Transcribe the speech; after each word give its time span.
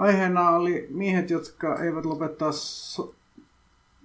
Aiheena 0.00 0.50
oli 0.50 0.86
miehet, 0.90 1.30
jotka 1.30 1.76
eivät 1.82 2.04
lopettaa 2.04 2.52
so- 2.52 3.14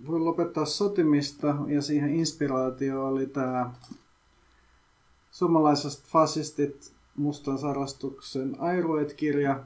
voi 0.08 0.20
lopettaa 0.20 0.66
sotimista 0.66 1.56
ja 1.68 1.82
siihen 1.82 2.16
inspiraatio 2.16 3.08
oli 3.08 3.26
tämä 3.26 3.72
suomalaiset 5.32 6.04
fasistit 6.04 6.94
mustan 7.16 7.58
sarastuksen 7.58 8.56
Airuet-kirja, 8.60 9.64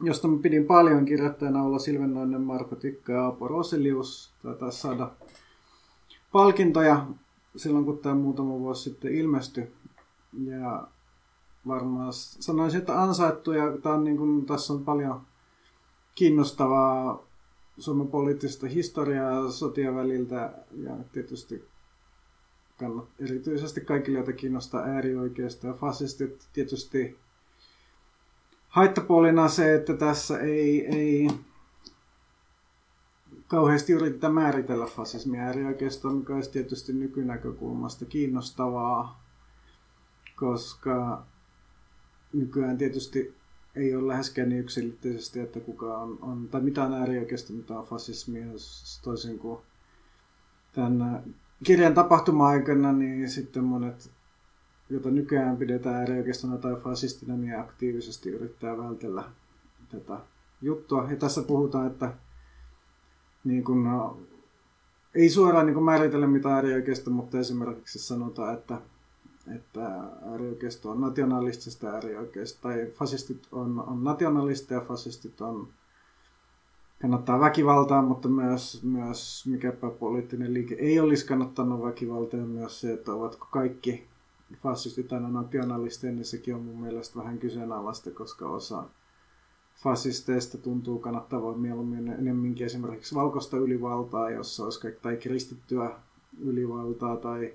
josta 0.00 0.28
mä 0.28 0.38
pidin 0.42 0.66
paljon 0.66 1.04
kirjoittajana 1.04 1.62
olla 1.62 1.78
Silvennoinen, 1.78 2.40
Marko 2.40 2.76
Tikka 2.76 3.12
ja 3.12 3.24
Aapo 3.24 3.48
Roselius. 3.48 4.32
Tätä 4.42 4.70
saada 4.70 5.10
palkintoja 6.32 7.06
silloin, 7.56 7.84
kun 7.84 7.98
tämä 7.98 8.14
muutama 8.14 8.58
vuosi 8.58 8.82
sitten 8.82 9.14
ilmestyi. 9.14 9.72
Ja 10.44 10.86
varmaan 11.66 12.12
sanoisin, 12.12 12.80
että 12.80 13.02
ansaittu 13.02 13.52
ja 13.52 13.78
tämä 13.82 13.94
on 13.94 14.04
niin 14.04 14.16
kuin, 14.16 14.46
tässä 14.46 14.72
on 14.72 14.84
paljon 14.84 15.20
kiinnostavaa 16.14 17.22
Suomen 17.78 18.08
poliittista 18.08 18.66
historiaa 18.66 19.50
sotien 19.50 19.94
väliltä 19.94 20.52
ja 20.72 20.96
tietysti 21.12 21.68
kannat, 22.78 23.08
erityisesti 23.18 23.80
kaikille, 23.80 24.18
joita 24.18 24.32
kiinnostaa 24.32 24.82
äärioikeisto 24.82 25.66
ja 25.66 25.72
fasistit. 25.72 26.48
Tietysti 26.52 27.16
haittapuolina 28.68 29.48
se, 29.48 29.74
että 29.74 29.96
tässä 29.96 30.38
ei, 30.38 30.86
ei 30.86 31.28
kauheasti 33.48 33.92
yritetä 33.92 34.28
määritellä 34.28 34.86
fasismia 34.86 35.42
äärioikeistoa, 35.42 36.12
mikä 36.12 36.34
olisi 36.34 36.50
tietysti 36.50 36.92
nykynäkökulmasta 36.92 38.04
kiinnostavaa, 38.04 39.24
koska 40.36 41.26
nykyään 42.34 42.78
tietysti 42.78 43.34
ei 43.76 43.96
ole 43.96 44.08
läheskään 44.08 44.48
niin 44.48 44.60
yksilitteisesti, 44.60 45.40
että 45.40 45.60
kuka 45.60 45.98
on, 45.98 46.18
on 46.22 46.48
tai 46.48 46.60
mitä 46.60 46.84
on 46.84 46.94
äärioikeisto, 46.94 47.52
mitä 47.52 47.78
on 47.78 47.84
fasismia, 47.84 48.46
toisin 49.02 49.38
kuin 49.38 49.58
tämän 50.72 51.34
kirjan 51.64 51.94
tapahtuma-aikana, 51.94 52.92
niin 52.92 53.30
sitten 53.30 53.64
monet, 53.64 54.10
joita 54.90 55.10
nykyään 55.10 55.56
pidetään 55.56 55.94
äärioikeistona 55.94 56.58
tai 56.58 56.76
fasistina, 56.76 57.36
niin 57.36 57.60
aktiivisesti 57.60 58.30
yrittää 58.30 58.78
vältellä 58.78 59.24
tätä 59.88 60.18
juttua. 60.62 61.06
Ja 61.10 61.16
tässä 61.16 61.42
puhutaan, 61.42 61.86
että 61.86 62.12
niin 63.44 63.64
kun, 63.64 63.84
no, 63.84 64.18
ei 65.14 65.30
suoraan 65.30 65.66
niin 65.66 65.82
määritellä 65.82 66.26
mitä 66.26 66.54
äärioikeisto, 66.54 67.10
mutta 67.10 67.38
esimerkiksi 67.38 67.98
sanotaan, 67.98 68.54
että 68.54 68.80
että 69.56 69.86
äärioikeisto 70.30 70.90
on 70.90 71.00
nationalistista 71.00 71.88
äärioikeisto, 71.88 72.58
tai 72.62 72.86
fasistit 72.86 73.48
on, 73.52 73.84
on 73.86 74.04
nationalisteja, 74.04 74.80
fasistit 74.80 75.40
on 75.40 75.68
kannattaa 77.02 77.40
väkivaltaa, 77.40 78.02
mutta 78.02 78.28
myös, 78.28 78.82
myös 78.82 79.46
mikäpä 79.46 79.90
poliittinen 79.90 80.54
liike 80.54 80.74
ei 80.74 81.00
olisi 81.00 81.26
kannattanut 81.26 81.82
väkivaltaa, 81.82 82.40
ja 82.40 82.46
myös 82.46 82.80
se, 82.80 82.92
että 82.92 83.12
ovatko 83.12 83.46
kaikki 83.50 84.06
fasistit 84.56 85.12
aina 85.12 85.28
nationalisteja, 85.28 86.12
niin 86.12 86.24
sekin 86.24 86.54
on 86.54 86.62
mun 86.62 86.80
mielestä 86.80 87.18
vähän 87.18 87.38
kyseenalaista, 87.38 88.10
koska 88.10 88.48
osa 88.48 88.84
fasisteista 89.82 90.58
tuntuu 90.58 90.98
kannattavan 90.98 91.58
mieluummin 91.58 92.08
enemminkin 92.08 92.66
esimerkiksi 92.66 93.14
valkoista 93.14 93.56
ylivaltaa, 93.56 94.30
jossa 94.30 94.64
olisi 94.64 94.80
tai 95.02 95.16
kristittyä 95.16 95.90
ylivaltaa 96.40 97.16
tai 97.16 97.54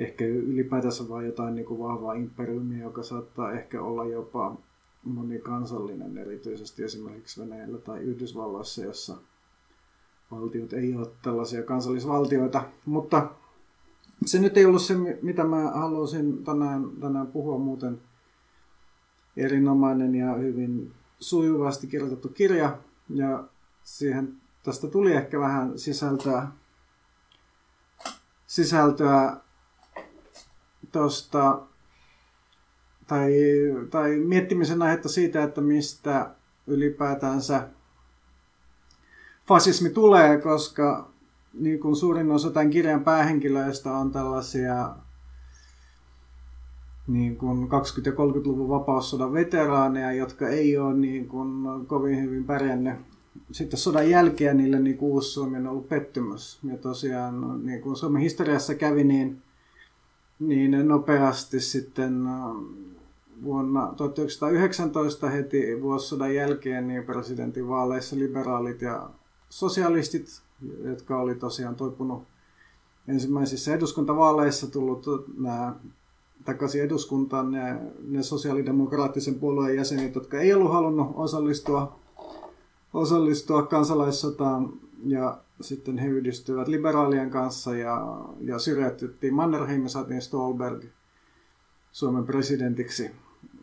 ehkä 0.00 0.24
ylipäätänsä 0.24 1.08
vain 1.08 1.26
jotain 1.26 1.54
niin 1.54 1.66
kuin 1.66 1.80
vahvaa 1.80 2.14
imperiumia, 2.14 2.82
joka 2.82 3.02
saattaa 3.02 3.52
ehkä 3.52 3.82
olla 3.82 4.04
jopa 4.04 4.56
monikansallinen, 5.04 6.18
erityisesti 6.18 6.82
esimerkiksi 6.82 7.40
Venäjällä 7.40 7.78
tai 7.78 8.00
Yhdysvalloissa, 8.00 8.84
jossa 8.84 9.16
valtiot 10.30 10.72
ei 10.72 10.94
ole 10.94 11.10
tällaisia 11.22 11.62
kansallisvaltioita. 11.62 12.62
Mutta 12.86 13.30
se 14.26 14.40
nyt 14.40 14.56
ei 14.56 14.66
ollut 14.66 14.82
se, 14.82 14.94
mitä 15.22 15.44
mä 15.44 15.70
halusin 15.70 16.44
tänään, 16.44 16.90
tänään 17.00 17.26
puhua 17.26 17.58
muuten. 17.58 18.00
Erinomainen 19.36 20.14
ja 20.14 20.34
hyvin 20.34 20.92
sujuvasti 21.20 21.86
kirjoitettu 21.86 22.28
kirja. 22.28 22.78
Ja 23.08 23.44
siihen 23.82 24.36
tästä 24.62 24.88
tuli 24.88 25.12
ehkä 25.12 25.40
vähän 25.40 25.78
sisältöä, 25.78 26.48
sisältöä 28.46 29.36
tuosta 30.92 31.60
tai, 33.06 33.32
tai 33.90 34.16
miettimisen 34.16 34.82
aihetta 34.82 35.08
siitä, 35.08 35.42
että 35.42 35.60
mistä 35.60 36.30
ylipäätänsä 36.66 37.68
fasismi 39.48 39.90
tulee, 39.90 40.38
koska 40.38 41.10
niin 41.54 41.80
kuin 41.80 41.96
suurin 41.96 42.30
osa 42.30 42.50
tämän 42.50 42.70
kirjan 42.70 43.04
päähenkilöistä 43.04 43.92
on 43.92 44.10
tällaisia 44.10 44.94
niin 47.06 47.36
kuin 47.36 47.62
20- 47.62 47.66
ja 48.06 48.12
30-luvun 48.12 48.68
vapaussodan 48.68 49.32
veteraaneja, 49.32 50.12
jotka 50.12 50.48
ei 50.48 50.78
ole 50.78 50.94
niin 50.94 51.28
kuin 51.28 51.64
kovin 51.86 52.22
hyvin 52.22 52.44
pärjännyt. 52.44 52.94
Sitten 53.52 53.78
sodan 53.78 54.10
jälkeen 54.10 54.56
niille 54.56 54.78
niin 54.78 54.98
kuin 54.98 55.12
uusi 55.12 55.30
Suomi 55.30 55.56
on 55.58 55.66
ollut 55.66 55.88
pettymys. 55.88 56.58
Ja 56.64 56.76
tosiaan 56.76 57.66
niin 57.66 57.80
kuin 57.80 57.96
Suomen 57.96 58.22
historiassa 58.22 58.74
kävi 58.74 59.04
niin, 59.04 59.42
niin 60.40 60.88
nopeasti 60.88 61.60
sitten 61.60 62.22
vuonna 63.42 63.94
1919 63.96 65.28
heti 65.28 65.82
vuosisodan 65.82 66.34
jälkeen 66.34 66.88
niin 66.88 67.04
presidentinvaaleissa 67.04 68.16
liberaalit 68.18 68.82
ja 68.82 69.10
sosialistit, 69.48 70.42
jotka 70.84 71.20
oli 71.20 71.34
tosiaan 71.34 71.76
toipunut 71.76 72.22
ensimmäisissä 73.08 73.74
eduskuntavaaleissa 73.74 74.70
tullut 74.70 75.06
nämä 75.38 75.74
takaisin 76.44 76.82
eduskuntaan 76.82 77.52
ne, 77.52 77.80
ne 78.08 78.22
sosiaalidemokraattisen 78.22 79.34
puolueen 79.34 79.76
jäsenet, 79.76 80.14
jotka 80.14 80.40
ei 80.40 80.54
ollut 80.54 80.72
halunnut 80.72 81.10
osallistua, 81.14 82.00
osallistua 82.94 83.62
kansalaissotaan 83.62 84.72
ja 85.06 85.38
sitten 85.60 85.98
he 85.98 86.06
yhdistyivät 86.06 86.68
liberaalien 86.68 87.30
kanssa 87.30 87.76
ja, 87.76 88.20
ja 88.40 88.58
syrjäytettiin 88.58 89.34
Mannerheim 89.34 89.82
ja 89.82 89.88
saatiin 89.88 90.22
Stolberg 90.22 90.84
Suomen 91.92 92.24
presidentiksi 92.24 93.10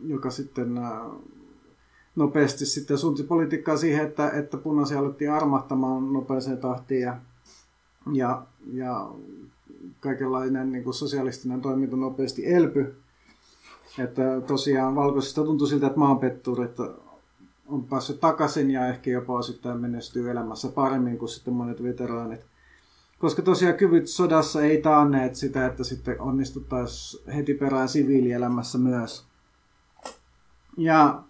joka 0.06 0.30
sitten 0.30 0.78
äh, 0.78 1.00
nopeasti 2.16 2.66
sitten 2.66 2.98
suunti 2.98 3.22
politiikkaa 3.22 3.76
siihen, 3.76 4.06
että, 4.06 4.30
että 4.30 4.56
punaisia 4.56 4.98
alettiin 4.98 5.32
armahtamaan 5.32 6.12
nopeeseen 6.12 6.58
tahtiin 6.58 7.00
ja, 7.00 7.16
ja, 8.12 8.42
ja 8.72 9.10
kaikenlainen 10.00 10.72
niin 10.72 10.84
kuin 10.84 10.94
sosialistinen 10.94 11.60
toiminta 11.60 11.96
nopeasti 11.96 12.54
elpy. 12.54 12.96
Että 13.98 14.40
tosiaan 14.46 14.94
valkoisista 14.94 15.44
tuntui 15.44 15.68
siltä, 15.68 15.86
että 15.86 15.98
maanpetturit 15.98 16.76
on 17.68 17.84
päässyt 17.84 18.20
takaisin 18.20 18.70
ja 18.70 18.86
ehkä 18.86 19.10
jopa 19.10 19.32
osittain 19.32 19.80
menestyy 19.80 20.30
elämässä 20.30 20.68
paremmin 20.68 21.18
kuin 21.18 21.28
sitten 21.28 21.54
monet 21.54 21.82
veteraanit. 21.82 22.40
Koska 23.18 23.42
tosiaan 23.42 23.76
kyvyt 23.76 24.08
sodassa 24.08 24.62
ei 24.62 24.82
taanneet 24.82 25.34
sitä, 25.34 25.66
että 25.66 25.84
sitten 25.84 26.20
onnistuttaisiin 26.20 27.32
heti 27.32 27.54
perään 27.54 27.88
siviilielämässä 27.88 28.78
myös. 28.78 29.26
Ja, 30.76 31.22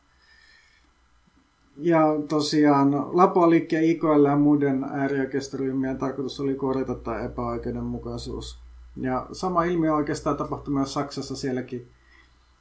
ja 1.77 2.03
tosiaan 2.29 3.17
Lapualiikkeen, 3.17 3.85
IKL 3.85 4.25
ja 4.25 4.37
muiden 4.37 4.85
äärioikeistoryhmien 4.85 5.99
tarkoitus 5.99 6.41
oli 6.41 6.55
korjata 6.55 6.95
tämä 6.95 7.21
epäoikeudenmukaisuus. 7.21 8.59
Ja 8.97 9.27
sama 9.33 9.65
ilmiö 9.65 9.95
oikeastaan 9.95 10.37
tapahtui 10.37 10.75
myös 10.75 10.95
Saksassa 10.95 11.37
sielläkin, 11.37 11.89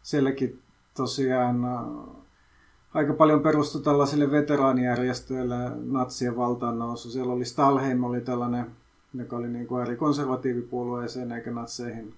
sielläkin 0.04 0.62
tosiaan 0.94 1.66
aika 2.94 3.14
paljon 3.14 3.42
perustui 3.42 3.82
tällaisille 3.82 4.32
veteraanijärjestöille 4.32 5.56
natsien 5.76 6.38
valtaan 6.38 6.80
nousu. 6.80 7.10
Siellä 7.10 7.34
oli 7.34 7.46
Stalheim, 7.46 8.04
oli 8.04 8.22
tällainen, 8.22 8.72
joka 9.14 9.38
oli 9.38 9.50
niin 9.50 9.68
kuin 9.68 9.82
eri 9.82 9.96
konservatiivipuolueeseen 9.96 11.32
eikä 11.32 11.52
natseihin 11.52 12.14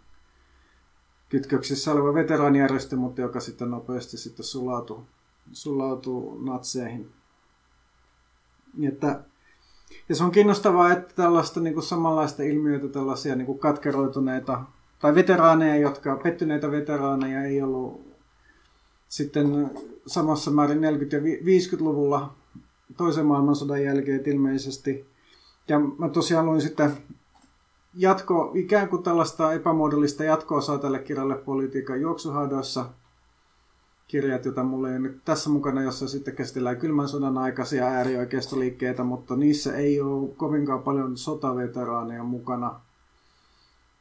kytköksissä 1.30 1.92
oleva 1.92 2.14
veteraanijärjestö, 2.14 2.96
mutta 2.96 3.22
joka 3.22 3.40
sitten 3.40 3.72
nopeasti 3.72 4.18
sitten 4.18 4.46
sulautui, 4.46 5.02
sulautui 5.52 6.44
natseihin. 6.44 7.12
Että, 8.88 9.24
ja 10.10 10.16
se 10.16 10.24
on 10.24 10.32
kiinnostavaa, 10.32 10.92
että 10.92 11.16
tällaista 11.16 11.60
niin 11.60 11.74
kuin 11.74 11.84
samanlaista 11.84 12.44
ilmiötä, 12.44 12.88
tällaisia 12.88 13.36
niin 13.36 13.46
kuin 13.46 13.60
katkeroituneita 13.60 14.64
tai 15.00 15.16
veteraaneja, 15.16 15.76
jotka, 15.76 16.20
pettyneitä 16.24 16.72
veteraaneja 16.72 17.44
ei 17.44 17.62
ollut 17.62 18.09
sitten 19.10 19.72
samassa 20.06 20.52
määrin 20.52 20.78
40- 20.78 20.82
ja 21.16 21.20
50-luvulla 21.20 22.34
toisen 22.98 23.26
maailmansodan 23.26 23.84
jälkeen 23.84 24.24
ilmeisesti. 24.26 25.06
Ja 25.68 25.80
mä 25.80 26.10
tosiaan 26.10 26.46
luin 26.46 26.62
sitten 26.62 26.92
jatko, 27.94 28.52
ikään 28.56 28.90
kuin 28.90 29.04
tällaista 29.04 29.54
epämuodollista 29.54 30.24
jatkoa 30.24 30.62
saa 30.62 30.78
tälle 30.78 31.00
kirjalle 31.00 31.36
politiikan 31.36 32.02
juoksuhaudoissa. 32.02 32.86
kirjat, 34.08 34.46
joita 34.46 34.64
mulla 34.64 34.92
ei 34.92 35.00
nyt 35.00 35.26
tässä 35.26 35.50
mukana, 35.50 35.82
jossa 35.82 36.08
sitten 36.08 36.36
käsitellään 36.36 36.78
kylmän 36.78 37.08
sodan 37.08 37.38
aikaisia 37.38 37.86
äärioikeistoliikkeitä, 37.86 39.04
mutta 39.04 39.36
niissä 39.36 39.76
ei 39.76 40.02
ole 40.02 40.30
kovinkaan 40.38 40.84
paljon 40.84 41.18
sotaveteraaneja 41.18 42.24
mukana. 42.24 42.80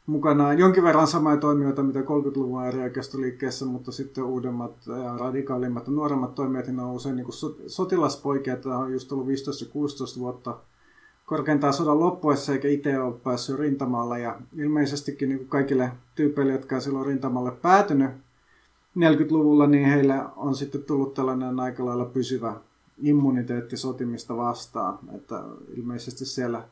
Mukana 0.09 0.53
jonkin 0.53 0.83
verran 0.83 1.07
samoja 1.07 1.37
toimijoita, 1.37 1.83
mitä 1.83 2.01
30-luvun 2.01 2.65
äärioikeistoliikkeessä, 2.65 3.65
mutta 3.65 3.93
sitten 3.93 4.25
uudemmat 4.25 4.73
ja 4.87 5.17
radikaalimmat 5.17 5.87
ja 5.87 5.93
nuoremmat 5.93 6.35
toimijat, 6.35 6.67
niin 6.67 6.81
on 6.81 6.91
usein 6.91 7.17
niin 7.17 7.27
sotilaspoikia, 7.67 8.55
että 8.55 8.79
on 8.79 8.93
just 8.93 9.13
ollut 9.13 9.27
15-16 9.27 9.31
vuotta 10.19 10.57
korkeintaan 11.27 11.73
sodan 11.73 12.01
loppuessa, 12.01 12.53
eikä 12.53 12.69
itse 12.69 13.01
ole 13.01 13.15
päässyt 13.25 13.59
rintamalla. 13.59 14.19
Ja 14.19 14.41
ilmeisestikin 14.57 15.29
niin 15.29 15.49
kaikille 15.49 15.93
tyypeille, 16.15 16.53
jotka 16.53 16.75
on 16.75 16.83
silloin 16.83 17.07
rintamalle 17.07 17.51
päätynyt, 17.51 18.11
40-luvulla, 18.99 19.67
niin 19.67 19.89
heillä 19.89 20.31
on 20.37 20.55
sitten 20.55 20.83
tullut 20.83 21.15
tällainen 21.15 21.61
aika 21.61 21.85
lailla 21.85 22.05
pysyvä 22.05 22.55
immuniteetti 23.03 23.77
sotimista 23.77 24.37
vastaan. 24.37 24.99
Että 25.15 25.45
ilmeisesti 25.77 26.25
siellä, 26.25 26.63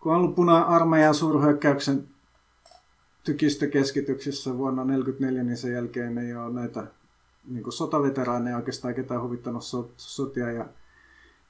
kun 0.00 0.12
on 0.12 0.18
ollut 0.18 0.34
puna-armeijan 0.34 1.14
suurhyökkäyksen 1.14 2.08
tykistökeskityksissä 3.28 4.58
vuonna 4.58 4.82
1944, 4.82 5.42
niin 5.42 5.56
sen 5.56 5.72
jälkeen 5.72 6.18
ei 6.18 6.34
ole 6.34 6.52
näitä 6.52 6.86
niin 7.48 7.72
sotaveteraaneja 7.72 8.56
oikeastaan 8.56 8.94
ketään 8.94 9.22
huvittanut 9.22 9.62
sotia. 9.96 10.52
Ja 10.52 10.66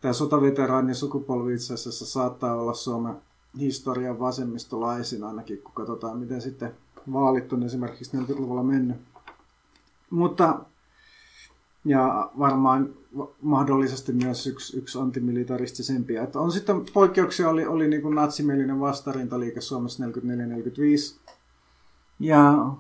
tämä 0.01 0.13
sotaveteraanin 0.13 0.95
sukupolvi 0.95 1.55
itse 1.55 1.75
asiassa 1.75 2.07
saattaa 2.07 2.55
olla 2.55 2.75
Suomen 2.75 3.15
historian 3.59 4.19
vasemmistolaisin 4.19 5.25
ainakin, 5.25 5.63
kun 5.63 5.73
katsotaan, 5.75 6.19
miten 6.19 6.41
sitten 6.41 6.75
vaalit 7.13 7.53
on 7.53 7.63
esimerkiksi 7.63 8.17
40-luvulla 8.17 8.63
mennyt. 8.63 8.97
Mutta 10.11 10.61
ja 11.85 12.31
varmaan 12.39 12.95
mahdollisesti 13.43 14.13
myös 14.13 14.47
yksi, 14.47 14.79
yksi 14.79 14.99
antimilitaristisempia. 14.99 16.23
Että 16.23 16.41
on 16.41 16.53
sitten 16.53 16.85
poikkeuksia, 16.93 17.49
oli, 17.49 17.67
oli 17.67 17.89
niin 17.89 18.03
kuin 18.03 18.15
natsimielinen 18.15 18.81
vastarintaliike 18.81 19.61
Suomessa 19.61 20.05
44-45. 20.05 20.11
Ja 22.21 22.73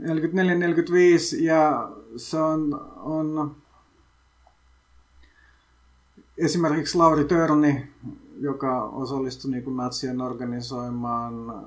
44-45 0.00 0.02
ja 1.40 1.90
se 2.16 2.38
on, 2.38 2.90
on 2.96 3.56
esimerkiksi 6.38 6.98
Lauri 6.98 7.24
Törni, 7.24 7.88
joka 8.40 8.84
osallistui 8.84 9.50
niin 9.50 9.76
natsien 9.76 10.20
organisoimaan 10.20 11.64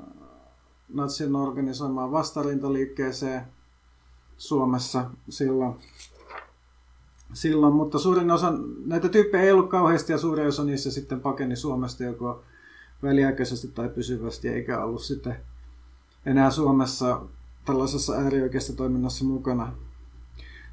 natsien 0.94 1.36
organisoimaan 1.36 2.12
vastarintaliikkeeseen 2.12 3.42
Suomessa 4.38 5.10
silloin. 5.30 5.76
silloin. 7.34 7.74
Mutta 7.74 8.00
suurin 8.00 8.32
osa, 8.32 8.54
näitä 8.86 9.10
tyyppejä 9.10 9.44
ei 9.44 9.52
ollut 9.52 9.70
kauheasti 9.70 10.12
ja 10.12 10.18
suurin 10.18 10.48
osa 10.48 10.64
niissä 10.64 10.92
sitten 10.92 11.20
pakeni 11.22 11.56
Suomesta 11.56 12.04
joko 12.04 12.44
väliaikaisesti 13.04 13.68
tai 13.68 13.90
pysyvästi, 13.90 14.48
eikä 14.48 14.84
ollut 14.84 15.04
sitten 15.04 15.36
enää 16.26 16.52
Suomessa 16.52 17.22
tällaisessa 17.66 18.14
äärioikeista 18.14 18.74
toiminnassa 18.74 19.26
mukana. 19.26 19.74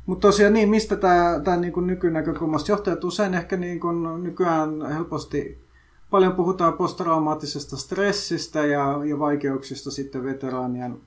Mutta 0.06 0.28
tosiaan 0.28 0.52
niin, 0.52 0.68
mistä 0.68 0.96
tämä, 0.96 1.40
tämä 1.44 1.56
niin 1.56 1.86
nykynäkökulmasta 1.86 2.72
johtaa, 2.72 2.92
että 2.92 3.06
usein 3.06 3.34
ehkä 3.34 3.56
niin 3.56 3.80
kuin 3.80 4.24
nykyään 4.24 4.92
helposti 4.92 5.68
Paljon 6.10 6.32
puhutaan 6.32 6.72
posttraumaattisesta 6.72 7.76
stressistä 7.76 8.66
ja, 8.66 9.04
ja 9.04 9.18
vaikeuksista 9.18 9.90
sitten 9.90 10.24
veteraanien 10.24 11.00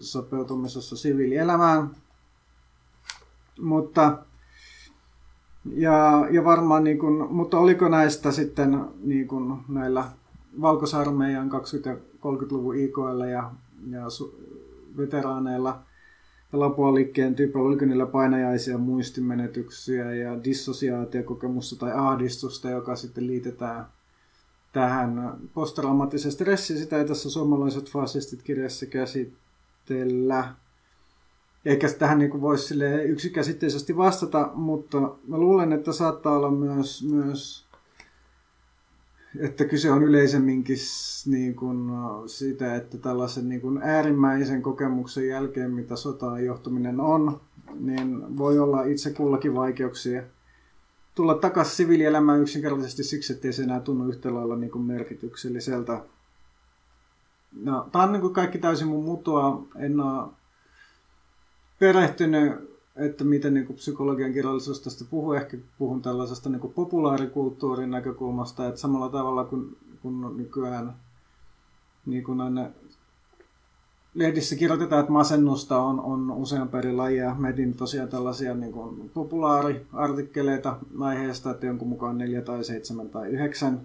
sopeutumisessa 0.00 0.96
siviilielämään. 0.96 1.90
Mutta, 3.60 4.18
ja, 5.64 6.26
ja 6.30 6.44
varmaan, 6.44 6.84
niin 6.84 6.98
kuin, 6.98 7.34
mutta 7.34 7.58
oliko 7.58 7.88
näistä 7.88 8.32
sitten 8.32 8.84
niin 9.02 9.28
kuin 9.28 9.60
näillä 9.68 10.04
valkosarmeijan 10.60 11.50
20- 11.50 11.88
ja 11.88 11.94
30-luvun 11.94 12.76
IKL 12.76 13.20
ja, 13.20 13.50
ja 13.90 14.04
veteraaneilla 14.96 15.82
ja 16.52 16.60
Lapua-liikkeen 16.60 17.34
tyypillä, 17.34 17.66
oliko 17.66 17.84
niillä 17.84 18.06
painajaisia 18.06 18.78
muistimenetyksiä 18.78 20.14
ja 20.14 20.44
dissosiaatiokokemusta 20.44 21.76
tai 21.76 21.92
ahdistusta, 21.94 22.70
joka 22.70 22.96
sitten 22.96 23.26
liitetään 23.26 23.86
tähän 24.72 25.38
posttraumaattiseen 25.54 26.32
stressiin. 26.32 26.78
Sitä 26.78 26.98
ei 26.98 27.04
tässä 27.04 27.30
suomalaiset 27.30 27.90
fasistit 27.90 28.42
kirjassa 28.42 28.86
käsitellä. 28.86 30.54
Eikä 31.64 31.88
tähän 31.88 32.18
niin 32.18 32.40
voisi 32.40 32.74
yksikäsitteisesti 33.06 33.96
vastata, 33.96 34.50
mutta 34.54 35.00
mä 35.00 35.38
luulen, 35.38 35.72
että 35.72 35.92
saattaa 35.92 36.36
olla 36.36 36.50
myös, 36.50 37.04
myös 37.10 37.69
että 39.38 39.64
kyse 39.64 39.90
on 39.90 40.02
yleisemminkin 40.02 40.76
niin 41.26 41.54
kuin 41.54 41.90
siitä, 42.26 42.74
että 42.74 42.98
tällaisen 42.98 43.48
niin 43.48 43.60
kuin 43.60 43.82
äärimmäisen 43.82 44.62
kokemuksen 44.62 45.28
jälkeen, 45.28 45.70
mitä 45.70 45.96
sotaan 45.96 46.44
johtuminen 46.44 47.00
on, 47.00 47.40
niin 47.80 48.38
voi 48.38 48.58
olla 48.58 48.82
itse 48.82 49.10
kullakin 49.10 49.54
vaikeuksia– 49.54 50.22
tulla 51.14 51.34
takaisin 51.34 51.76
siviilielämään 51.76 52.40
yksinkertaisesti 52.40 53.04
siksi, 53.04 53.32
että 53.32 53.48
ei 53.48 53.52
se 53.52 53.62
enää 53.62 53.80
tunnu 53.80 54.08
yhtä 54.08 54.34
lailla 54.34 54.56
niin 54.56 54.70
kuin 54.70 54.84
merkitykselliseltä. 54.84 56.04
No, 57.62 57.88
tämä 57.92 58.04
on 58.04 58.12
niin 58.12 58.20
kuin 58.20 58.34
kaikki 58.34 58.58
täysin 58.58 58.88
mun 58.88 59.04
mutua. 59.04 59.66
En 59.76 60.00
ole 60.00 60.28
perehtynyt, 61.78 62.69
että 63.00 63.24
miten 63.24 63.54
niin 63.54 63.66
kuin 63.66 63.76
psykologian 63.76 64.32
kirjallisuus 64.32 64.80
tästä 64.80 65.04
puhuu. 65.10 65.32
Ehkä 65.32 65.56
puhun 65.78 66.02
tällaisesta 66.02 66.48
niin 66.48 66.60
kuin 66.60 66.72
populaarikulttuurin 66.72 67.90
näkökulmasta, 67.90 68.68
että 68.68 68.80
samalla 68.80 69.08
tavalla 69.08 69.44
kuin, 69.44 69.76
kuin 70.02 70.36
nykyään 70.36 70.92
niin 72.06 72.24
kuin 72.24 72.38
lehdissä 74.14 74.56
kirjoitetaan, 74.56 75.00
että 75.00 75.12
masennusta 75.12 75.82
on, 75.82 76.00
on 76.00 76.30
useampi 76.30 76.78
eri 76.78 76.92
lajia. 76.92 77.34
Metin 77.38 77.74
tosiaan 77.74 78.08
tällaisia 78.08 78.54
niin 78.54 78.72
kuin 78.72 79.10
populaariartikkeleita 79.14 80.76
aiheesta, 81.00 81.50
että 81.50 81.66
jonkun 81.66 81.88
mukaan 81.88 82.18
neljä 82.18 82.42
tai 82.42 82.64
seitsemän 82.64 83.08
tai 83.08 83.28
yhdeksän 83.28 83.80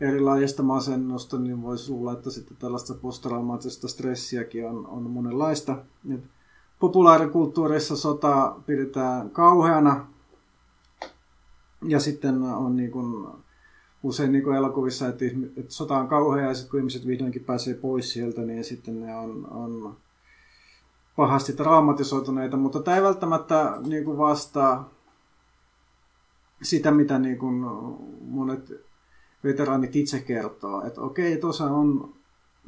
erilaisista 0.00 0.62
masennusta, 0.62 1.38
niin 1.38 1.62
voisi 1.62 1.90
luulla, 1.90 2.12
että 2.12 2.30
sitten 2.30 2.56
tällaista 2.56 2.94
posttraumaattisesta 2.94 3.88
stressiäkin 3.88 4.68
on, 4.68 4.86
on 4.86 5.02
monenlaista. 5.02 5.76
Nyt 6.04 6.24
populaarikulttuurissa 6.80 7.96
sota 7.96 8.56
pidetään 8.66 9.30
kauheana 9.30 10.06
ja 11.86 12.00
sitten 12.00 12.42
on 12.42 12.76
niin 12.76 12.90
kuin 12.90 13.26
usein 14.02 14.32
niin 14.32 14.44
kuin 14.44 14.56
elokuvissa, 14.56 15.08
että, 15.08 15.24
että 15.56 15.72
sota 15.74 15.98
on 15.98 16.08
kauhea 16.08 16.48
ja 16.48 16.54
sitten 16.54 16.70
kun 16.70 16.80
ihmiset 16.80 17.06
vihdoinkin 17.06 17.44
pääsee 17.44 17.74
pois 17.74 18.12
sieltä, 18.12 18.42
niin 18.42 18.64
sitten 18.64 19.00
ne 19.00 19.16
on, 19.16 19.48
on 19.50 19.96
pahasti 21.16 21.52
traumatisoituneita, 21.52 22.56
mutta 22.56 22.82
tämä 22.82 22.96
ei 22.96 23.02
välttämättä 23.02 23.76
niin 23.86 24.04
kuin 24.04 24.18
vastaa 24.18 24.90
sitä, 26.62 26.90
mitä 26.90 27.18
niin 27.18 27.38
kuin 27.38 27.54
monet 28.20 28.72
veteraanit 29.44 29.96
itse 29.96 30.20
kertoo. 30.20 30.86
Että 30.86 31.00
okei, 31.00 31.32
että 31.32 31.46
osa 31.46 31.64
on 31.64 32.14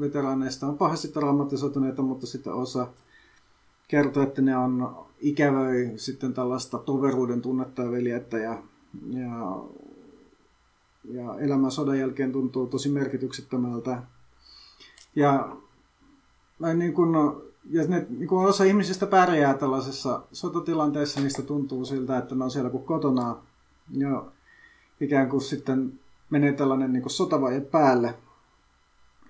veteraaneista 0.00 0.66
on 0.66 0.78
pahasti 0.78 1.08
traumatisoituneita, 1.08 2.02
mutta 2.02 2.26
sitten 2.26 2.52
osa 2.52 2.86
kertoo, 3.92 4.22
että 4.22 4.42
ne 4.42 4.56
on 4.56 5.06
ikävöi 5.20 5.92
sitten 5.96 6.34
tällaista 6.34 6.78
toveruuden 6.78 7.42
tunnetta 7.42 7.82
ja 7.82 7.90
veljettä 7.90 8.38
ja, 8.38 8.62
ja 9.10 9.62
ja 11.04 11.38
elämä 11.38 11.70
sodan 11.70 11.98
jälkeen 11.98 12.32
tuntuu 12.32 12.66
tosi 12.66 12.88
merkityksettömältä. 12.88 14.02
Ja, 15.16 15.56
niin 16.74 16.94
kun, 16.94 17.42
ja 17.70 17.84
ne, 17.88 18.06
niin 18.08 18.28
kun 18.28 18.44
osa 18.44 18.64
ihmisistä 18.64 19.06
pärjää 19.06 19.54
tällaisessa 19.54 20.22
sotatilanteessa, 20.32 21.20
niistä 21.20 21.42
tuntuu 21.42 21.84
siltä, 21.84 22.18
että 22.18 22.34
ne 22.34 22.44
on 22.44 22.50
siellä 22.50 22.70
kuin 22.70 22.84
kotona. 22.84 23.36
Ja 23.90 24.24
ikään 25.00 25.28
kuin 25.28 25.40
sitten 25.40 26.00
menee 26.30 26.52
tällainen 26.52 26.92
niin 26.92 27.10
sotavaje 27.10 27.60
päälle. 27.60 28.14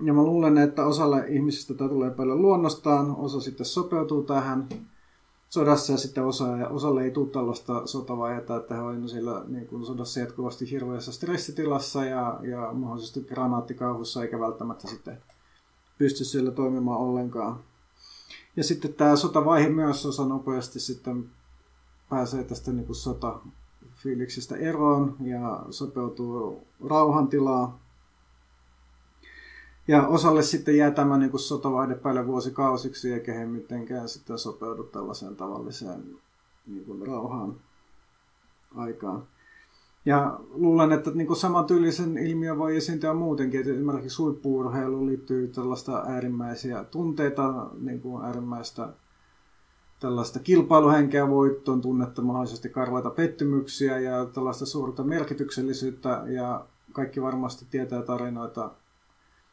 Ja 0.05 0.13
mä 0.13 0.23
luulen, 0.23 0.59
että 0.59 0.87
osalle 0.87 1.25
ihmisistä 1.29 1.75
tämä 1.75 1.91
tulee 1.91 2.11
paljon 2.11 2.43
luonnostaan, 2.43 3.17
osa 3.17 3.41
sitten 3.41 3.67
sopeutuu 3.67 4.23
tähän 4.23 4.69
sodassa 5.49 5.93
ja 5.93 5.99
sitten 5.99 6.25
osa, 6.25 6.47
osalle 6.71 7.05
ei 7.05 7.11
tule 7.11 7.29
tällaista 7.29 7.87
sotavaihetta, 7.87 8.57
että 8.57 8.75
he 8.75 8.81
on 8.81 9.09
siellä 9.09 9.45
niin 9.49 9.67
kuin 9.67 9.87
sodassa 9.87 10.21
jatkuvasti 10.21 10.71
hirveässä 10.71 11.13
stressitilassa 11.13 12.05
ja, 12.05 12.41
ja 12.43 12.73
mahdollisesti 12.73 13.21
granaatikauhussa 13.21 14.23
eikä 14.23 14.41
välttämättä 14.41 14.89
sitten 14.89 15.23
pysty 15.99 16.25
siellä 16.25 16.51
toimimaan 16.51 17.01
ollenkaan. 17.01 17.61
Ja 18.57 18.65
sitten 18.65 18.95
tämä 18.95 19.17
sotavaihe 19.17 19.69
myös 19.69 20.07
osa 20.07 20.25
nopeasti 20.25 20.81
sitten 20.81 21.31
pääsee 22.09 22.45
tästä 22.45 22.73
niin 22.73 22.87
kuin 22.87 22.97
sotafiiliksistä 22.97 24.57
eroon 24.57 25.17
ja 25.21 25.67
sopeutuu 25.71 26.67
rauhantilaa. 26.89 27.82
Ja 29.89 30.07
osalle 30.07 30.43
sitten 30.43 30.77
jää 30.77 30.91
tämä 30.91 31.19
niin 31.19 31.31
kuin 31.31 31.41
sotavaihde 31.41 31.95
päälle 31.95 32.27
vuosikausiksi, 32.27 33.13
eikä 33.13 33.33
he 33.33 33.47
mitenkään 33.47 34.09
sitten 34.09 34.39
sopeudu 34.39 34.85
tällaiseen 34.85 35.37
tavalliseen 35.37 36.17
niin 36.67 36.85
kuin 36.85 37.07
rauhaan 37.07 37.55
aikaan. 38.77 39.23
Ja 40.05 40.41
luulen, 40.51 40.93
että 40.93 41.11
niin 41.11 41.27
kuin 41.27 41.37
samantyylisen 41.37 42.19
ilmiö 42.19 42.59
voi 42.59 42.77
esiintyä 42.77 43.15
muutenkin, 43.15 43.61
että 43.61 43.73
esimerkiksi 43.73 44.23
huippuurheiluun 44.23 45.07
liittyy 45.07 45.49
tällaista 45.49 46.05
äärimmäisiä 46.09 46.85
tunteita, 46.85 47.71
niin 47.81 48.01
kuin 48.01 48.25
äärimmäistä 48.25 48.89
tällaista 50.01 50.39
kilpailuhenkeä 50.39 51.29
voittoon, 51.29 51.81
tunnetta 51.81 52.23
mahdollisesti 52.23 52.69
karvaita 52.69 53.11
pettymyksiä 53.11 54.01
ja 54.01 54.25
tällaista 54.25 54.67
suurta 54.67 55.05
merkityksellisyyttä 55.05 56.23
ja 56.27 56.67
kaikki 56.93 57.23
varmasti 57.23 57.67
tietää 57.71 58.03
tarinoita 58.03 58.71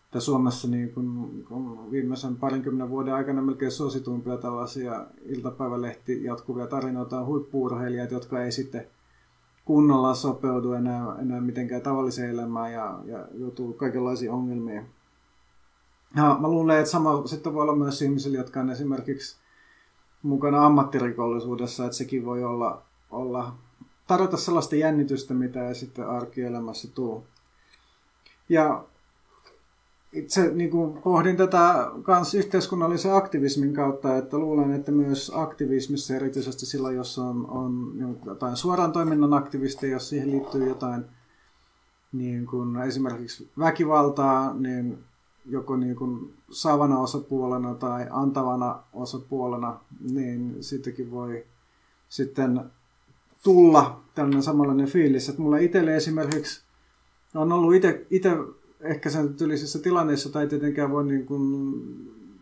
että 0.09 0.19
Suomessa 0.19 0.67
niin 0.67 0.93
kun, 0.93 1.31
kun 1.47 1.91
viimeisen 1.91 2.35
parinkymmenen 2.35 2.89
vuoden 2.89 3.13
aikana 3.13 3.41
melkein 3.41 3.71
suosituimpia 3.71 4.37
tällaisia 4.37 5.05
iltapäivälehti 5.25 6.23
jatkuvia 6.23 6.67
tarinoita 6.67 7.19
on 7.19 7.25
huippuurheilijat, 7.25 8.11
jotka 8.11 8.43
ei 8.43 8.51
sitten 8.51 8.87
kunnolla 9.65 10.13
sopeudu 10.13 10.73
enää, 10.73 11.15
enää 11.21 11.41
mitenkään 11.41 11.81
tavalliseen 11.81 12.29
elämään 12.29 12.73
ja, 12.73 12.99
ja 13.05 13.27
joutuu 13.33 13.73
kaikenlaisiin 13.73 14.31
ongelmiin. 14.31 14.85
Ja 16.15 16.37
mä 16.39 16.47
luulen, 16.47 16.79
että 16.79 16.91
sama 16.91 17.27
sitten 17.27 17.53
voi 17.53 17.61
olla 17.61 17.75
myös 17.75 18.01
ihmisillä, 18.01 18.37
jotka 18.37 18.59
on 18.59 18.69
esimerkiksi 18.69 19.37
mukana 20.23 20.65
ammattirikollisuudessa, 20.65 21.85
että 21.85 21.97
sekin 21.97 22.25
voi 22.25 22.43
olla, 22.43 22.81
olla 23.11 23.53
tarjota 24.07 24.37
sellaista 24.37 24.75
jännitystä, 24.75 25.33
mitä 25.33 25.67
ei 25.67 25.75
sitten 25.75 26.09
arkielämässä 26.09 26.87
tule. 26.95 27.21
Ja 28.49 28.83
itse 30.13 30.51
niin 30.53 30.69
kuin 30.69 31.01
pohdin 31.01 31.37
tätä 31.37 31.91
kans 32.03 32.35
yhteiskunnallisen 32.35 33.13
aktivismin 33.13 33.73
kautta, 33.73 34.17
että 34.17 34.37
luulen, 34.37 34.71
että 34.71 34.91
myös 34.91 35.31
aktivismissa 35.35 36.15
erityisesti 36.15 36.65
silloin, 36.65 36.95
jos 36.95 37.19
on, 37.19 37.49
on 37.49 37.93
jotain 38.25 38.57
suoran 38.57 38.91
toiminnan 38.91 39.33
aktivisteja, 39.33 39.93
jos 39.93 40.09
siihen 40.09 40.31
liittyy 40.31 40.67
jotain 40.69 41.05
niin 42.11 42.45
kuin 42.45 42.77
esimerkiksi 42.77 43.49
väkivaltaa, 43.59 44.53
niin 44.53 44.97
joko 45.45 45.77
niin 45.77 45.95
kuin 45.95 46.33
saavana 46.51 46.99
osapuolena 46.99 47.75
tai 47.75 48.07
antavana 48.09 48.83
osapuolena, 48.93 49.79
niin 50.11 50.63
sittenkin 50.63 51.11
voi 51.11 51.45
sitten 52.09 52.61
tulla 53.43 53.99
tällainen 54.15 54.43
samanlainen 54.43 54.87
fiilis. 54.87 55.29
Että 55.29 55.41
mulla 55.41 55.57
itselle 55.57 55.95
esimerkiksi 55.95 56.61
on 57.35 57.51
ollut 57.51 57.73
itse 58.09 58.37
ehkä 58.81 59.09
sen 59.09 59.33
tyylisissä 59.33 59.79
tilanteissa, 59.79 60.29
tai 60.31 60.47
tietenkään 60.47 60.91
voi 60.91 61.05
niin 61.05 61.25
kuin 61.25 61.73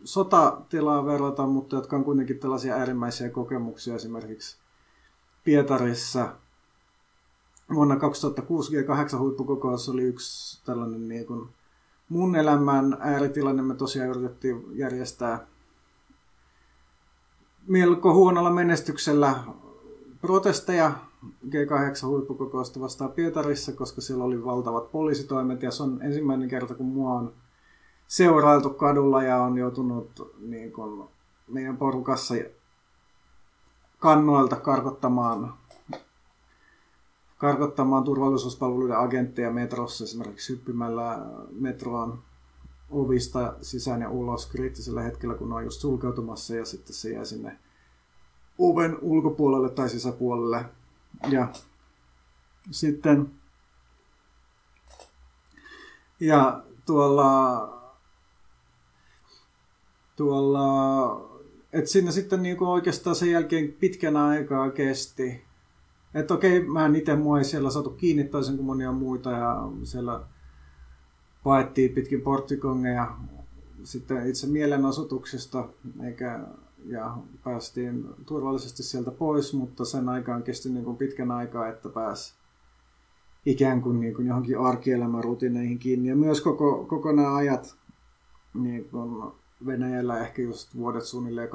sotatilaa 0.04 1.06
verrata, 1.06 1.46
mutta 1.46 1.76
jotka 1.76 1.96
on 1.96 2.04
kuitenkin 2.04 2.38
tällaisia 2.38 2.74
äärimmäisiä 2.74 3.30
kokemuksia 3.30 3.94
esimerkiksi 3.94 4.58
Pietarissa. 5.44 6.36
Vuonna 7.74 7.96
2006 7.96 8.72
G8 8.72 9.18
huippukokous 9.18 9.88
oli 9.88 10.02
yksi 10.02 10.64
tällainen 10.64 11.08
niin 11.08 11.26
kuin 11.26 11.48
mun 12.08 12.36
elämän 12.36 12.96
ääritilanne. 13.00 13.62
Me 13.62 13.74
tosiaan 13.74 14.10
yritettiin 14.10 14.64
järjestää 14.78 15.46
melko 17.66 18.14
huonolla 18.14 18.50
menestyksellä 18.50 19.34
protesteja 20.20 20.92
G8-huippukokousta 21.24 22.80
vastaan 22.80 23.12
Pietarissa, 23.12 23.72
koska 23.72 24.00
siellä 24.00 24.24
oli 24.24 24.44
valtavat 24.44 24.92
poliisitoimet. 24.92 25.62
Ja 25.62 25.70
se 25.70 25.82
on 25.82 26.02
ensimmäinen 26.02 26.48
kerta, 26.48 26.74
kun 26.74 26.86
mua 26.86 27.14
on 27.14 27.32
seurailtu 28.06 28.70
kadulla 28.70 29.22
ja 29.22 29.36
on 29.36 29.58
joutunut 29.58 30.34
niin 30.38 30.72
kun, 30.72 31.08
meidän 31.48 31.76
porukassa 31.76 32.34
kannoilta 33.98 34.56
karkottamaan, 34.56 35.54
karkottamaan 37.38 38.04
turvallisuuspalveluiden 38.04 38.98
agentteja 38.98 39.50
metrossa 39.50 40.04
esimerkiksi 40.04 40.52
hyppimällä 40.52 41.26
metroon 41.50 42.18
ovista 42.90 43.54
sisään 43.62 44.00
ja 44.00 44.10
ulos 44.10 44.46
kriittisellä 44.46 45.02
hetkellä, 45.02 45.34
kun 45.34 45.52
on 45.52 45.64
just 45.64 45.80
sulkeutumassa 45.80 46.54
ja 46.54 46.64
sitten 46.64 46.94
se 46.94 47.10
jää 47.10 47.24
sinne 47.24 47.58
oven 48.58 48.98
ulkopuolelle 49.02 49.70
tai 49.70 49.88
sisäpuolelle 49.88 50.64
ja 51.28 51.48
sitten 52.70 53.30
ja 56.20 56.62
tuolla 56.86 57.68
tuolla 60.16 61.28
että 61.72 61.90
siinä 61.90 62.10
sitten 62.10 62.42
niinku 62.42 62.64
oikeastaan 62.64 63.16
sen 63.16 63.30
jälkeen 63.30 63.72
pitkän 63.72 64.16
aikaa 64.16 64.70
kesti. 64.70 65.44
Että 66.14 66.34
okei, 66.34 66.60
mä 66.60 66.86
en 66.86 66.96
itse 66.96 67.16
mua 67.16 67.38
ei 67.38 67.44
siellä 67.44 67.70
saatu 67.70 67.90
kiinni 67.90 68.24
toisin 68.24 68.56
kuin 68.56 68.66
monia 68.66 68.92
muita 68.92 69.30
ja 69.30 69.68
siellä 69.84 70.20
paettiin 71.44 71.92
pitkin 71.92 72.20
porttikongeja 72.20 73.16
sitten 73.84 74.26
itse 74.26 74.46
mielenosoituksesta, 74.46 75.68
eikä 76.04 76.40
ja 76.84 77.16
päästiin 77.44 78.08
turvallisesti 78.26 78.82
sieltä 78.82 79.10
pois, 79.10 79.54
mutta 79.54 79.84
sen 79.84 80.08
aikaan 80.08 80.42
kesti 80.42 80.68
niin 80.68 80.84
kuin 80.84 80.96
pitkän 80.96 81.30
aikaa, 81.30 81.68
että 81.68 81.88
pääsi 81.88 82.34
ikään 83.46 83.82
kuin, 83.82 84.00
niin 84.00 84.14
kuin 84.14 84.26
johonkin 84.26 84.58
arkielämän 84.58 85.24
rutiineihin 85.24 85.78
kiinni. 85.78 86.08
Ja 86.08 86.16
myös 86.16 86.40
koko, 86.40 86.84
koko 86.84 87.12
nämä 87.12 87.36
ajat 87.36 87.76
niin 88.54 88.84
kuin 88.84 89.32
Venäjällä 89.66 90.18
ehkä 90.18 90.42
just 90.42 90.76
vuodet 90.76 91.04
suunnilleen 91.04 91.48
2005-2012 91.48 91.52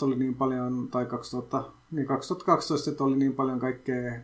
oli 0.00 0.16
niin 0.16 0.34
paljon, 0.34 0.88
tai 0.90 1.06
2000, 1.06 1.64
niin 1.90 2.06
2012 2.06 2.90
että 2.90 3.04
oli 3.04 3.16
niin 3.16 3.34
paljon 3.34 3.58
kaikkea 3.60 4.20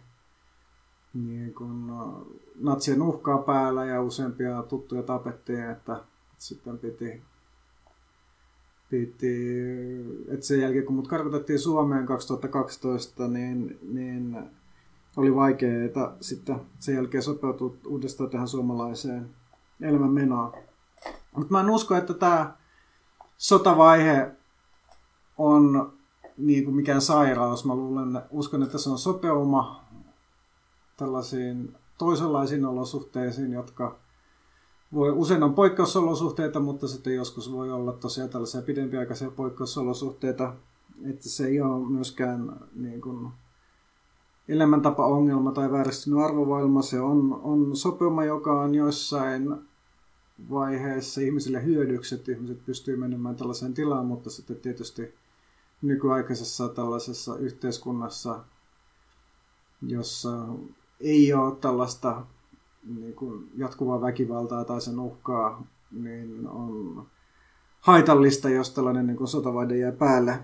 niin 1.15 1.55
kuin 1.55 1.93
natsien 2.61 3.03
uhkaa 3.03 3.39
päällä 3.39 3.85
ja 3.85 4.03
useampia 4.03 4.63
tuttuja 4.63 5.03
tapettiin, 5.03 5.71
että 5.71 6.05
sitten 6.39 6.79
piti 6.79 7.23
piti, 8.91 9.37
että 10.29 10.47
sen 10.47 10.61
jälkeen 10.61 10.85
kun 10.85 10.95
mut 10.95 11.09
karkotettiin 11.09 11.59
Suomeen 11.59 12.07
2012, 12.07 13.29
niin, 13.29 13.79
niin 13.93 14.39
oli 15.17 15.35
vaikeaa 15.35 16.17
sitten 16.21 16.57
sen 16.79 16.95
jälkeen 16.95 17.23
sopeutua 17.23 17.77
uudestaan 17.87 18.31
tähän 18.31 18.49
suomalaiseen 18.49 19.31
elämänmenoon. 19.81 20.53
Mutta 21.37 21.53
mä 21.53 21.61
en 21.61 21.71
usko, 21.71 21.95
että 21.95 22.15
tämä 22.15 22.57
sotavaihe 23.37 24.31
on 25.39 25.93
niin 26.37 26.65
kuin 26.65 26.77
mikään 26.77 27.01
sairaus. 27.01 27.65
Mä 27.65 27.75
luulen, 27.75 28.23
uskon, 28.31 28.63
että 28.63 28.79
se 28.79 28.91
on 28.91 28.99
sopeuma 28.99 29.85
tällaisiin 30.97 31.75
toisenlaisiin 31.99 32.65
olosuhteisiin, 32.65 33.53
jotka 33.53 33.99
voi, 34.97 35.11
usein 35.11 35.43
on 35.43 35.55
poikkeusolosuhteita, 35.55 36.61
mutta 36.61 36.89
sitten 36.89 37.15
joskus 37.15 37.53
voi 37.53 37.71
olla 37.71 37.93
tosiaan 37.93 38.31
tällaisia 38.31 38.63
pidempiaikaisia 38.63 39.31
poikkeusolosuhteita, 39.31 40.55
että 41.11 41.29
se 41.29 41.47
ei 41.47 41.61
ole 41.61 41.89
myöskään 41.89 42.69
niin 42.75 43.01
kuin, 43.01 43.29
elämäntapa-ongelma 44.49 45.53
tai 45.53 45.73
vääristynyt 45.73 46.21
arvovoima. 46.21 46.83
Se 46.83 47.01
on, 47.01 47.41
on 47.43 47.77
sopeuma, 47.77 48.25
joka 48.25 48.61
on 48.61 48.75
joissain 48.75 49.57
vaiheessa 50.51 51.21
ihmisille 51.21 51.65
hyödyksi, 51.65 52.15
että 52.15 52.33
ihmiset 52.33 52.67
pystyy 52.67 52.97
menemään 52.97 53.37
tällaiseen 53.37 53.75
tilaan, 53.75 54.07
mutta 54.07 54.31
sitten 54.31 54.57
tietysti 54.57 55.15
nykyaikaisessa 55.83 56.69
tällaisessa 56.69 57.37
yhteiskunnassa, 57.37 58.45
jossa 59.87 60.47
ei 61.01 61.33
ole 61.33 61.57
tällaista 61.57 62.27
niin 62.87 63.15
kuin 63.15 63.51
jatkuvaa 63.57 64.01
väkivaltaa 64.01 64.65
tai 64.65 64.81
sen 64.81 64.99
uhkaa, 64.99 65.67
niin 65.91 66.49
on 66.49 67.07
haitallista, 67.81 68.49
jos 68.49 68.71
tällainen 68.71 69.07
niin 69.07 69.29
sotavaide 69.29 69.77
jää 69.77 69.93
päälle. 69.93 70.39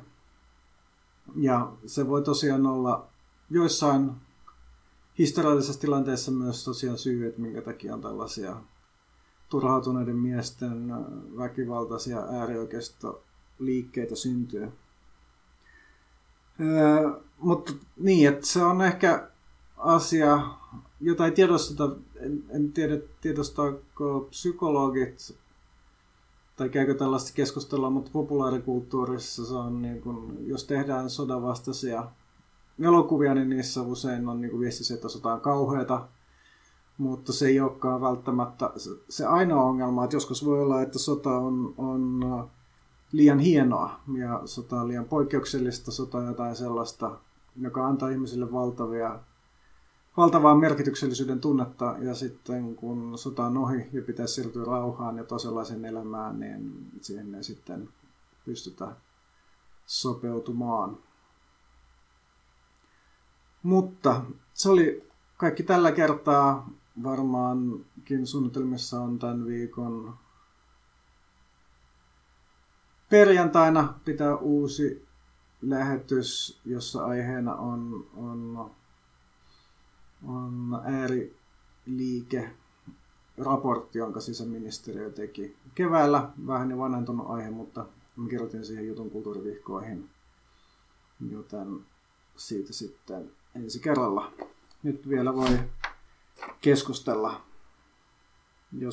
Ja 1.36 1.72
se 1.86 2.08
voi 2.08 2.22
tosiaan 2.22 2.66
olla 2.66 3.06
joissain 3.50 4.10
historiallisessa 5.18 5.80
tilanteessa 5.80 6.32
myös 6.32 6.64
tosiaan 6.64 6.98
syy, 6.98 7.26
että 7.26 7.40
minkä 7.40 7.62
takia 7.62 7.94
on 7.94 8.00
tällaisia 8.00 8.56
turhautuneiden 9.48 10.16
miesten 10.16 10.88
väkivaltaisia 11.36 12.18
äärioikeistoliikkeitä 12.18 14.16
syntyy. 14.16 14.72
Öö, 16.60 17.10
mutta 17.38 17.72
niin, 17.96 18.28
että 18.28 18.46
se 18.46 18.64
on 18.64 18.82
ehkä 18.82 19.31
asia, 19.82 20.42
jota 21.00 21.24
ei 21.24 21.32
tiedosteta, 21.32 21.90
en, 22.16 22.44
en 22.50 22.72
tiedä 22.72 22.98
tiedostaako 23.20 24.26
psykologit 24.30 25.34
tai 26.56 26.68
käykö 26.68 26.94
tällaista 26.94 27.32
keskustelua, 27.34 27.90
mutta 27.90 28.10
populaarikulttuurissa 28.12 29.46
se 29.46 29.54
on, 29.54 29.82
niin 29.82 30.02
kun, 30.02 30.36
jos 30.40 30.64
tehdään 30.64 31.10
sodanvastaisia 31.10 32.04
elokuvia, 32.82 33.34
niin 33.34 33.50
niissä 33.50 33.82
usein 33.82 34.28
on 34.28 34.40
niin 34.40 34.60
viesti 34.60 34.84
se, 34.84 34.94
että 34.94 35.08
sota 35.08 35.32
on 35.32 35.40
kauheata, 35.40 36.08
mutta 36.98 37.32
se 37.32 37.46
ei 37.46 37.60
olekaan 37.60 38.00
välttämättä 38.00 38.70
se 39.08 39.26
ainoa 39.26 39.64
ongelma, 39.64 40.04
että 40.04 40.16
joskus 40.16 40.44
voi 40.44 40.62
olla, 40.62 40.82
että 40.82 40.98
sota 40.98 41.36
on, 41.36 41.74
on 41.78 42.24
liian 43.12 43.38
hienoa 43.38 44.00
ja 44.18 44.42
sota 44.44 44.80
on 44.80 44.88
liian 44.88 45.04
poikkeuksellista, 45.04 45.92
sota 45.92 46.18
on 46.18 46.26
jotain 46.26 46.56
sellaista, 46.56 47.18
joka 47.60 47.86
antaa 47.86 48.08
ihmisille 48.08 48.52
valtavia, 48.52 49.20
valtavaa 50.16 50.54
merkityksellisyyden 50.54 51.40
tunnetta 51.40 51.96
ja 52.00 52.14
sitten 52.14 52.76
kun 52.76 53.18
sota 53.18 53.44
on 53.46 53.56
ohi 53.56 53.88
ja 53.92 54.02
pitäisi 54.02 54.34
siirtyä 54.34 54.64
rauhaan 54.64 55.16
ja 55.16 55.24
toisenlaiseen 55.24 55.84
elämään, 55.84 56.40
niin 56.40 56.90
siihen 57.00 57.34
ei 57.34 57.44
sitten 57.44 57.88
pystytä 58.44 58.96
sopeutumaan. 59.86 60.98
Mutta 63.62 64.24
se 64.54 64.68
oli 64.68 65.08
kaikki 65.36 65.62
tällä 65.62 65.92
kertaa. 65.92 66.70
Varmaankin 67.02 68.26
suunnitelmissa 68.26 69.00
on 69.00 69.18
tämän 69.18 69.46
viikon 69.46 70.14
perjantaina 73.10 73.94
pitää 74.04 74.36
uusi 74.36 75.06
lähetys, 75.62 76.60
jossa 76.64 77.04
aiheena 77.04 77.54
on, 77.54 78.06
on, 78.16 78.70
on 80.26 80.80
ääriliike 80.84 82.50
raportti, 83.38 83.98
jonka 83.98 84.20
sisäministeriö 84.20 85.10
teki 85.10 85.56
keväällä. 85.74 86.30
Vähän 86.46 86.70
jo 86.70 86.78
vanhentunut 86.78 87.30
aihe, 87.30 87.50
mutta 87.50 87.86
mä 88.16 88.28
kirjoitin 88.28 88.64
siihen 88.64 88.86
jutun 88.86 89.10
kulttuurivihkoihin, 89.10 90.10
joten 91.30 91.80
siitä 92.36 92.72
sitten 92.72 93.30
ensi 93.54 93.80
kerralla. 93.80 94.32
Nyt 94.82 95.08
vielä 95.08 95.34
voi 95.34 95.58
keskustella 96.60 97.40